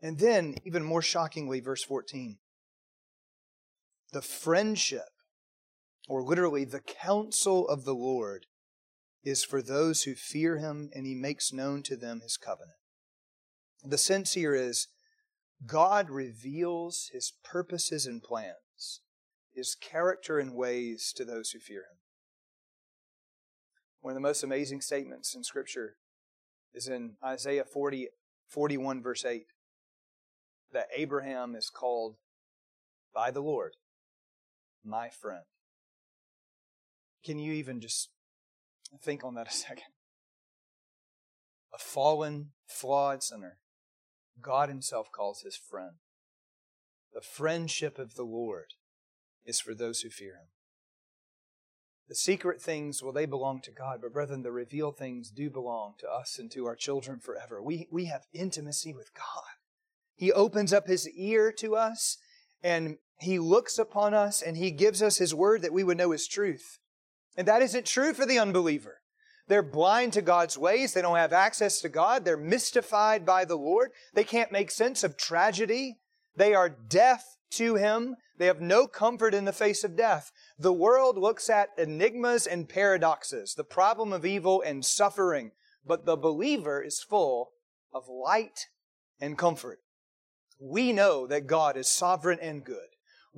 [0.00, 2.38] And then, even more shockingly, verse 14
[4.12, 5.08] the friendship,
[6.08, 8.46] or literally the counsel of the Lord,
[9.22, 12.78] is for those who fear him, and he makes known to them his covenant.
[13.84, 14.88] The sense here is
[15.66, 19.00] God reveals his purposes and plans,
[19.52, 21.98] his character and ways to those who fear him.
[24.00, 25.96] One of the most amazing statements in Scripture
[26.72, 28.08] is in Isaiah 40,
[28.46, 29.46] 41, verse 8,
[30.72, 32.16] that Abraham is called
[33.12, 33.74] by the Lord
[34.84, 35.44] my friend.
[37.24, 38.10] Can you even just
[39.02, 39.92] think on that a second?
[41.74, 43.58] A fallen, flawed sinner,
[44.40, 45.96] God Himself calls His friend.
[47.12, 48.74] The friendship of the Lord
[49.44, 50.48] is for those who fear Him.
[52.08, 55.94] The secret things, well, they belong to God, but brethren, the revealed things do belong
[55.98, 57.62] to us and to our children forever.
[57.62, 59.44] We, we have intimacy with God.
[60.14, 62.16] He opens up His ear to us
[62.62, 66.12] and He looks upon us and He gives us His word that we would know
[66.12, 66.78] His truth.
[67.36, 69.00] And that isn't true for the unbeliever.
[69.48, 70.92] They're blind to God's ways.
[70.92, 72.24] They don't have access to God.
[72.24, 73.90] They're mystified by the Lord.
[74.14, 75.98] They can't make sense of tragedy.
[76.36, 78.16] They are deaf to Him.
[78.36, 80.30] They have no comfort in the face of death.
[80.58, 85.52] The world looks at enigmas and paradoxes, the problem of evil and suffering,
[85.84, 87.50] but the believer is full
[87.92, 88.66] of light
[89.20, 89.80] and comfort.
[90.60, 92.87] We know that God is sovereign and good.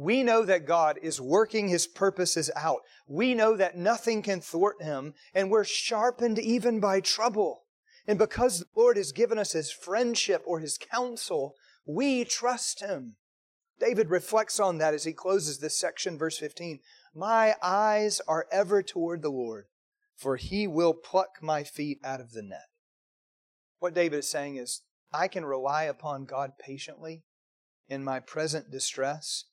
[0.01, 2.81] We know that God is working His purposes out.
[3.07, 7.65] We know that nothing can thwart Him, and we're sharpened even by trouble.
[8.07, 13.17] And because the Lord has given us His friendship or His counsel, we trust Him.
[13.79, 16.81] David reflects on that as he closes this section, verse 15.
[17.15, 19.67] My eyes are ever toward the Lord,
[20.17, 22.69] for he will pluck my feet out of the net.
[23.81, 24.81] What David is saying is,
[25.13, 27.25] I can rely upon God patiently
[27.87, 29.45] in my present distress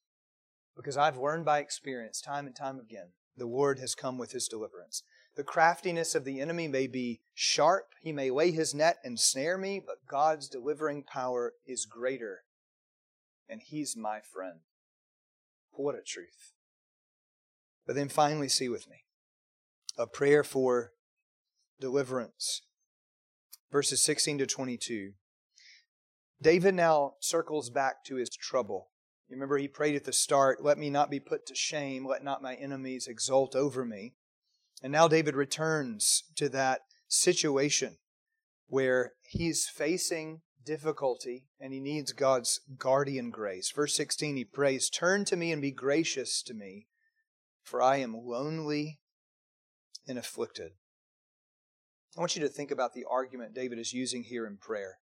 [0.78, 4.48] because I've learned by experience, time and time again, the Lord has come with his
[4.48, 5.04] deliverance.
[5.36, 9.58] The craftiness of the enemy may be sharp, he may lay his net and snare
[9.58, 12.44] me, but God's delivering power is greater
[13.50, 14.60] and He's my friend.
[15.72, 16.54] What a truth.
[17.86, 19.04] But then finally, see with me
[19.98, 20.92] a prayer for
[21.80, 22.64] deliverance.
[23.72, 25.14] Verses 16 to 22.
[26.42, 28.90] David now circles back to his trouble
[29.30, 32.24] You remember he prayed at the start, Let me not be put to shame, let
[32.24, 34.14] not my enemies exult over me.
[34.82, 37.98] And now David returns to that situation
[38.68, 43.72] where he's facing difficulty and he needs God's guardian grace.
[43.72, 46.88] Verse 16, he prays, Turn to me and be gracious to me,
[47.64, 49.00] for I am lonely
[50.08, 50.72] and afflicted.
[52.16, 55.00] I want you to think about the argument David is using here in prayer.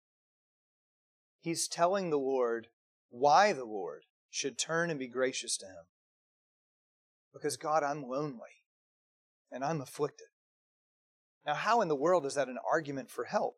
[1.41, 2.67] He's telling the Lord
[3.09, 4.03] why the Lord
[4.33, 5.85] should turn and be gracious to him.
[7.31, 8.63] Because, God, I'm lonely
[9.51, 10.27] and I'm afflicted.
[11.45, 13.57] Now, how in the world is that an argument for help?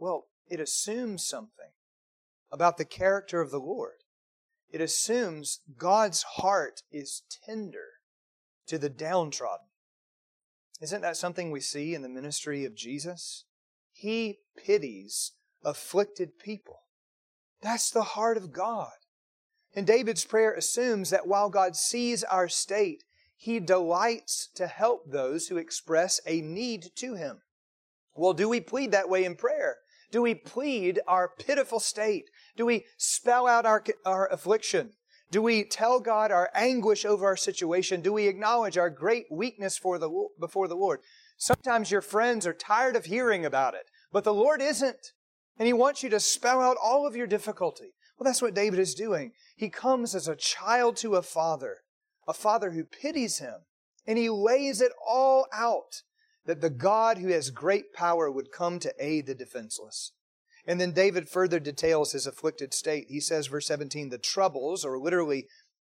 [0.00, 1.70] Well, it assumes something
[2.50, 4.02] about the character of the Lord.
[4.68, 8.00] It assumes God's heart is tender
[8.66, 9.66] to the downtrodden.
[10.80, 13.44] Isn't that something we see in the ministry of Jesus?
[13.92, 15.32] He pities
[15.64, 16.80] afflicted people.
[17.62, 18.90] That's the heart of God.
[19.74, 23.04] And David's prayer assumes that while God sees our state,
[23.36, 27.40] he delights to help those who express a need to him.
[28.14, 29.78] Well, do we plead that way in prayer?
[30.10, 32.28] Do we plead our pitiful state?
[32.56, 34.92] Do we spell out our, our affliction?
[35.30, 38.02] Do we tell God our anguish over our situation?
[38.02, 41.00] Do we acknowledge our great weakness for the, before the Lord?
[41.38, 45.12] Sometimes your friends are tired of hearing about it, but the Lord isn't.
[45.58, 47.94] And He wants you to spell out all of your difficulty.
[48.22, 49.32] Well, that's what David is doing.
[49.56, 51.78] He comes as a child to a father,
[52.28, 53.62] a father who pities him,
[54.06, 56.02] and he lays it all out
[56.46, 60.12] that the God who has great power would come to aid the defenseless.
[60.64, 63.06] And then David further details his afflicted state.
[63.08, 65.48] He says, verse 17, the troubles, or literally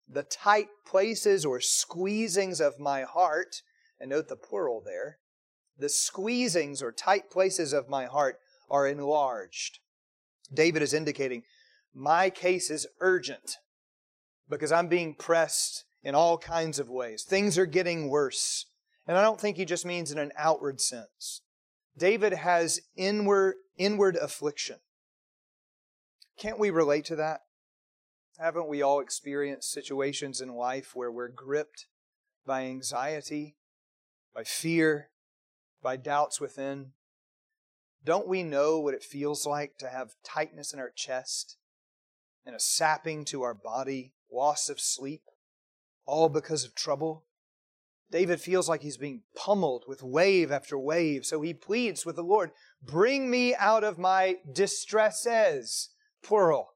[0.10, 3.62] the tight places or squeezings of my heart,
[4.00, 5.20] and note the plural there,
[5.78, 8.40] the squeezings or tight places of my heart
[8.72, 9.78] are enlarged.
[10.52, 11.44] David is indicating
[11.94, 13.58] my case is urgent
[14.50, 17.24] because I'm being pressed in all kinds of ways.
[17.24, 18.66] Things are getting worse.
[19.08, 21.42] And I don't think he just means in an outward sense.
[21.98, 24.78] David has inward, inward affliction.
[26.38, 27.42] Can't we relate to that?
[28.40, 31.86] Haven't we all experienced situations in life where we're gripped
[32.46, 33.56] by anxiety,
[34.34, 35.10] by fear,
[35.84, 36.94] by doubts within?
[38.04, 41.58] Don't we know what it feels like to have tightness in our chest
[42.46, 45.24] and a sapping to our body, loss of sleep,
[46.06, 47.26] all because of trouble?
[48.12, 52.24] David feels like he's being pummeled with wave after wave, so he pleads with the
[52.24, 55.90] Lord, Bring me out of my distresses,
[56.22, 56.74] plural.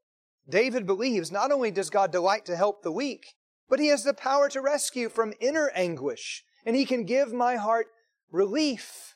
[0.50, 3.36] David believes not only does God delight to help the weak,
[3.70, 7.58] but he has the power to rescue from inner anguish, and he can give my
[7.58, 7.88] heart
[8.32, 9.16] relief.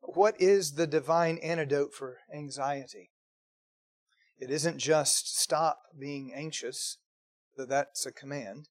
[0.00, 3.10] What is the divine antidote for anxiety?
[4.38, 6.98] It isn't just stop being anxious,
[7.56, 8.68] though that's a command.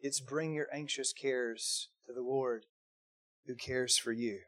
[0.00, 2.66] It's bring your anxious cares to the Lord
[3.46, 4.40] who cares for you.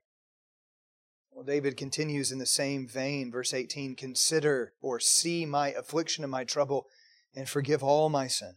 [1.30, 6.30] Well, David continues in the same vein, verse 18 Consider or see my affliction and
[6.30, 6.86] my trouble
[7.34, 8.54] and forgive all my sin.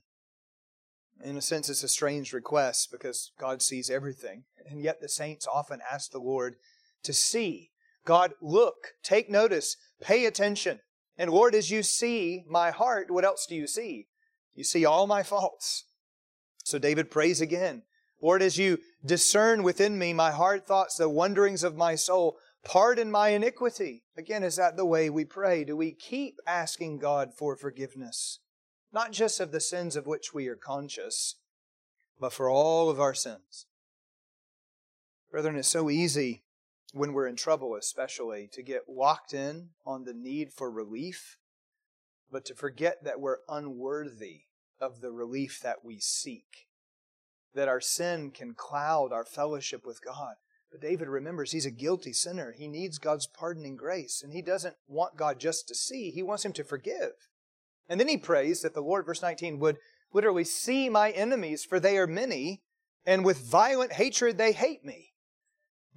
[1.23, 4.43] In a sense, it's a strange request because God sees everything.
[4.69, 6.57] And yet the saints often ask the Lord
[7.03, 7.71] to see.
[8.05, 10.79] God, look, take notice, pay attention.
[11.17, 14.07] And Lord, as you see my heart, what else do you see?
[14.53, 15.85] You see all my faults.
[16.63, 17.83] So David prays again.
[18.21, 23.11] Lord, as you discern within me my hard thoughts, the wonderings of my soul, pardon
[23.11, 24.03] my iniquity.
[24.17, 25.63] Again, is that the way we pray?
[25.63, 28.39] Do we keep asking God for forgiveness?
[28.91, 31.35] Not just of the sins of which we are conscious,
[32.19, 33.67] but for all of our sins.
[35.29, 36.43] Brethren, it's so easy
[36.97, 41.37] when we're in trouble, especially, to get locked in on the need for relief,
[42.31, 44.41] but to forget that we're unworthy
[44.79, 46.67] of the relief that we seek.
[47.53, 50.35] That our sin can cloud our fellowship with God.
[50.71, 52.53] But David remembers he's a guilty sinner.
[52.55, 56.43] He needs God's pardoning grace, and he doesn't want God just to see, he wants
[56.43, 57.13] him to forgive.
[57.89, 59.77] And then he prays that the Lord, verse 19, would
[60.11, 62.61] literally see my enemies, for they are many,
[63.05, 65.13] and with violent hatred they hate me.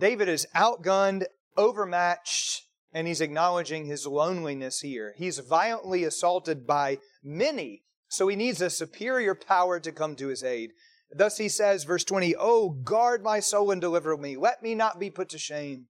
[0.00, 1.24] David is outgunned,
[1.58, 5.14] overmatched, and he's acknowledging his loneliness here.
[5.16, 10.42] He's violently assaulted by many, so he needs a superior power to come to his
[10.42, 10.70] aid.
[11.12, 14.36] Thus he says, verse 20, Oh, guard my soul and deliver me.
[14.36, 15.86] Let me not be put to shame,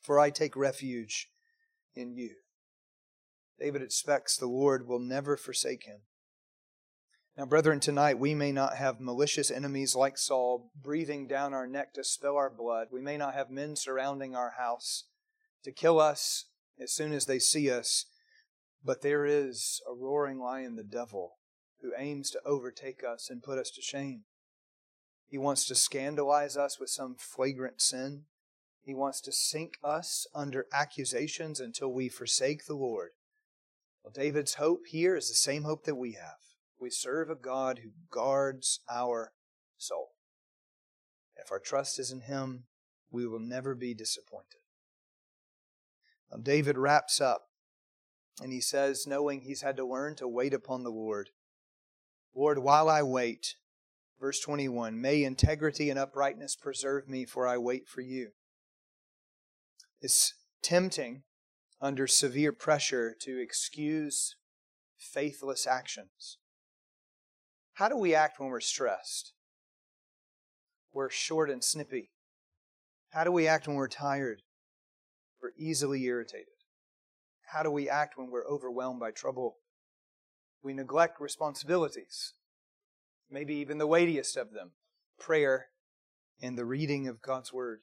[0.00, 1.28] for I take refuge
[1.94, 2.30] in you.
[3.60, 6.00] David expects the Lord will never forsake him.
[7.36, 11.92] Now, brethren, tonight we may not have malicious enemies like Saul breathing down our neck
[11.94, 12.88] to spill our blood.
[12.92, 15.06] We may not have men surrounding our house
[15.64, 16.44] to kill us
[16.80, 18.06] as soon as they see us.
[18.84, 21.38] But there is a roaring lion, the devil,
[21.80, 24.22] who aims to overtake us and put us to shame.
[25.26, 28.26] He wants to scandalize us with some flagrant sin.
[28.82, 33.10] He wants to sink us under accusations until we forsake the Lord.
[34.04, 36.36] Well, David's hope here is the same hope that we have.
[36.84, 39.32] We serve a God who guards our
[39.78, 40.10] soul.
[41.34, 42.64] If our trust is in Him,
[43.10, 44.60] we will never be disappointed.
[46.30, 47.46] Now, David wraps up
[48.42, 51.30] and he says, knowing he's had to learn to wait upon the Lord.
[52.34, 53.54] Lord, while I wait,
[54.20, 58.32] verse 21, may integrity and uprightness preserve me, for I wait for you.
[60.02, 61.22] It's tempting
[61.80, 64.36] under severe pressure to excuse
[64.98, 66.36] faithless actions.
[67.74, 69.32] How do we act when we're stressed?
[70.92, 72.10] We're short and snippy.
[73.10, 74.42] How do we act when we're tired?
[75.42, 76.46] We're easily irritated.
[77.52, 79.56] How do we act when we're overwhelmed by trouble?
[80.62, 82.34] We neglect responsibilities,
[83.28, 84.72] maybe even the weightiest of them
[85.18, 85.66] prayer
[86.40, 87.80] and the reading of God's Word.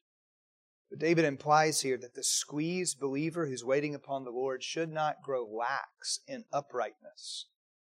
[0.90, 5.22] But David implies here that the squeezed believer who's waiting upon the Lord should not
[5.24, 7.48] grow lax in uprightness.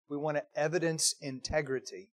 [0.10, 2.10] We want to evidence integrity.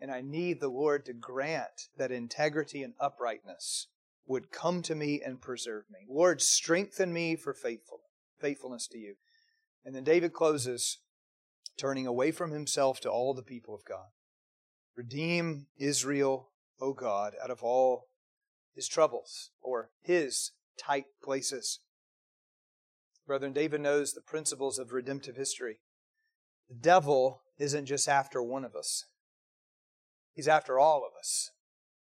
[0.00, 3.88] And I need the Lord to grant that integrity and uprightness
[4.26, 6.06] would come to me and preserve me.
[6.08, 8.06] Lord, strengthen me for faithfulness,
[8.40, 9.14] faithfulness to you.
[9.84, 10.98] And then David closes,
[11.78, 14.08] turning away from himself to all the people of God.
[14.96, 18.08] Redeem Israel, O God, out of all
[18.74, 21.80] his troubles or his tight places.
[23.26, 25.80] Brethren, David knows the principles of redemptive history.
[26.70, 29.04] The devil isn't just after one of us,
[30.32, 31.50] he's after all of us.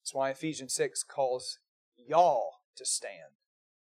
[0.00, 1.58] That's why Ephesians 6 calls
[1.96, 3.38] y'all to stand,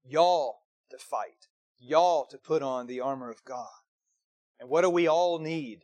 [0.05, 0.61] y'all
[0.91, 1.49] to fight,
[1.79, 3.67] y'all to put on the armor of God.
[4.61, 5.81] And what do we all need?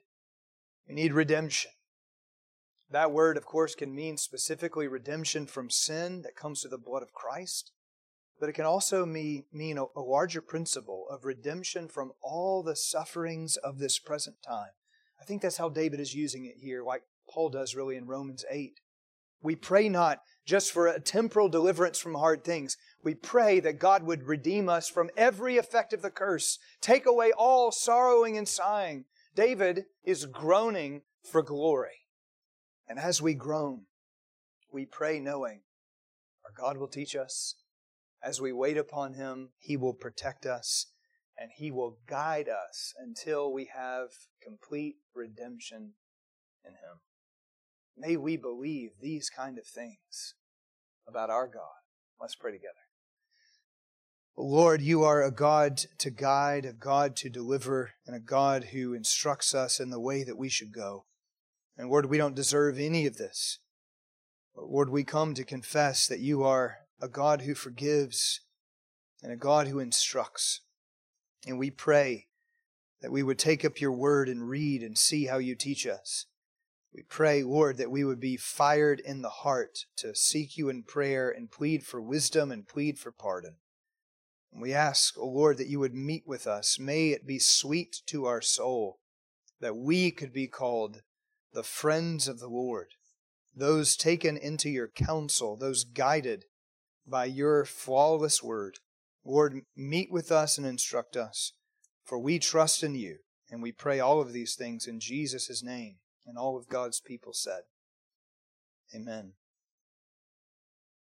[0.87, 1.73] We need redemption.
[2.91, 7.03] That word, of course, can mean specifically redemption from sin that comes through the blood
[7.03, 7.73] of Christ,
[8.41, 13.57] but it can also mean, a, a larger principle of redemption from all the sufferings
[13.57, 14.71] of this present time.
[15.21, 18.45] I think that's how David is using it here, like Paul does really in Romans
[18.51, 18.81] 8.
[19.43, 22.77] We pray not just for a temporal deliverance from hard things.
[23.05, 27.33] We pray that God would redeem us from every effect of the curse, take away
[27.33, 29.05] all sorrowing and sighing.
[29.35, 32.07] David is groaning for glory.
[32.89, 33.83] And as we groan,
[34.73, 35.61] we pray knowing
[36.45, 37.55] our God will teach us.
[38.23, 40.87] As we wait upon Him, He will protect us
[41.39, 44.09] and He will guide us until we have
[44.43, 45.93] complete redemption
[46.65, 47.01] in Him.
[47.97, 50.35] May we believe these kind of things
[51.07, 51.83] about our God.
[52.21, 52.75] Let's pray together.
[54.37, 58.95] Lord, you are a God to guide, a God to deliver, and a God who
[58.95, 61.07] instructs us in the way that we should go.
[61.77, 63.59] And Lord, we don't deserve any of this.
[64.55, 68.41] But Lord, we come to confess that you are a God who forgives
[69.23, 70.61] and a God who instructs.
[71.47, 72.27] And we pray
[73.01, 76.27] that we would take up your word and read and see how you teach us.
[76.93, 80.83] We pray, Lord, that we would be fired in the heart to seek you in
[80.83, 83.57] prayer and plead for wisdom and plead for pardon.
[84.53, 86.79] And we ask, O oh Lord, that you would meet with us.
[86.79, 88.99] May it be sweet to our soul
[89.61, 91.03] that we could be called
[91.53, 92.95] the friends of the Lord,
[93.55, 96.45] those taken into your counsel, those guided
[97.11, 98.79] by your flawless word.
[99.25, 101.53] Lord, meet with us and instruct us,
[102.05, 103.19] for we trust in you,
[103.51, 105.97] and we pray all of these things in Jesus' name.
[106.27, 107.63] And all of God's people said,
[108.95, 109.33] Amen.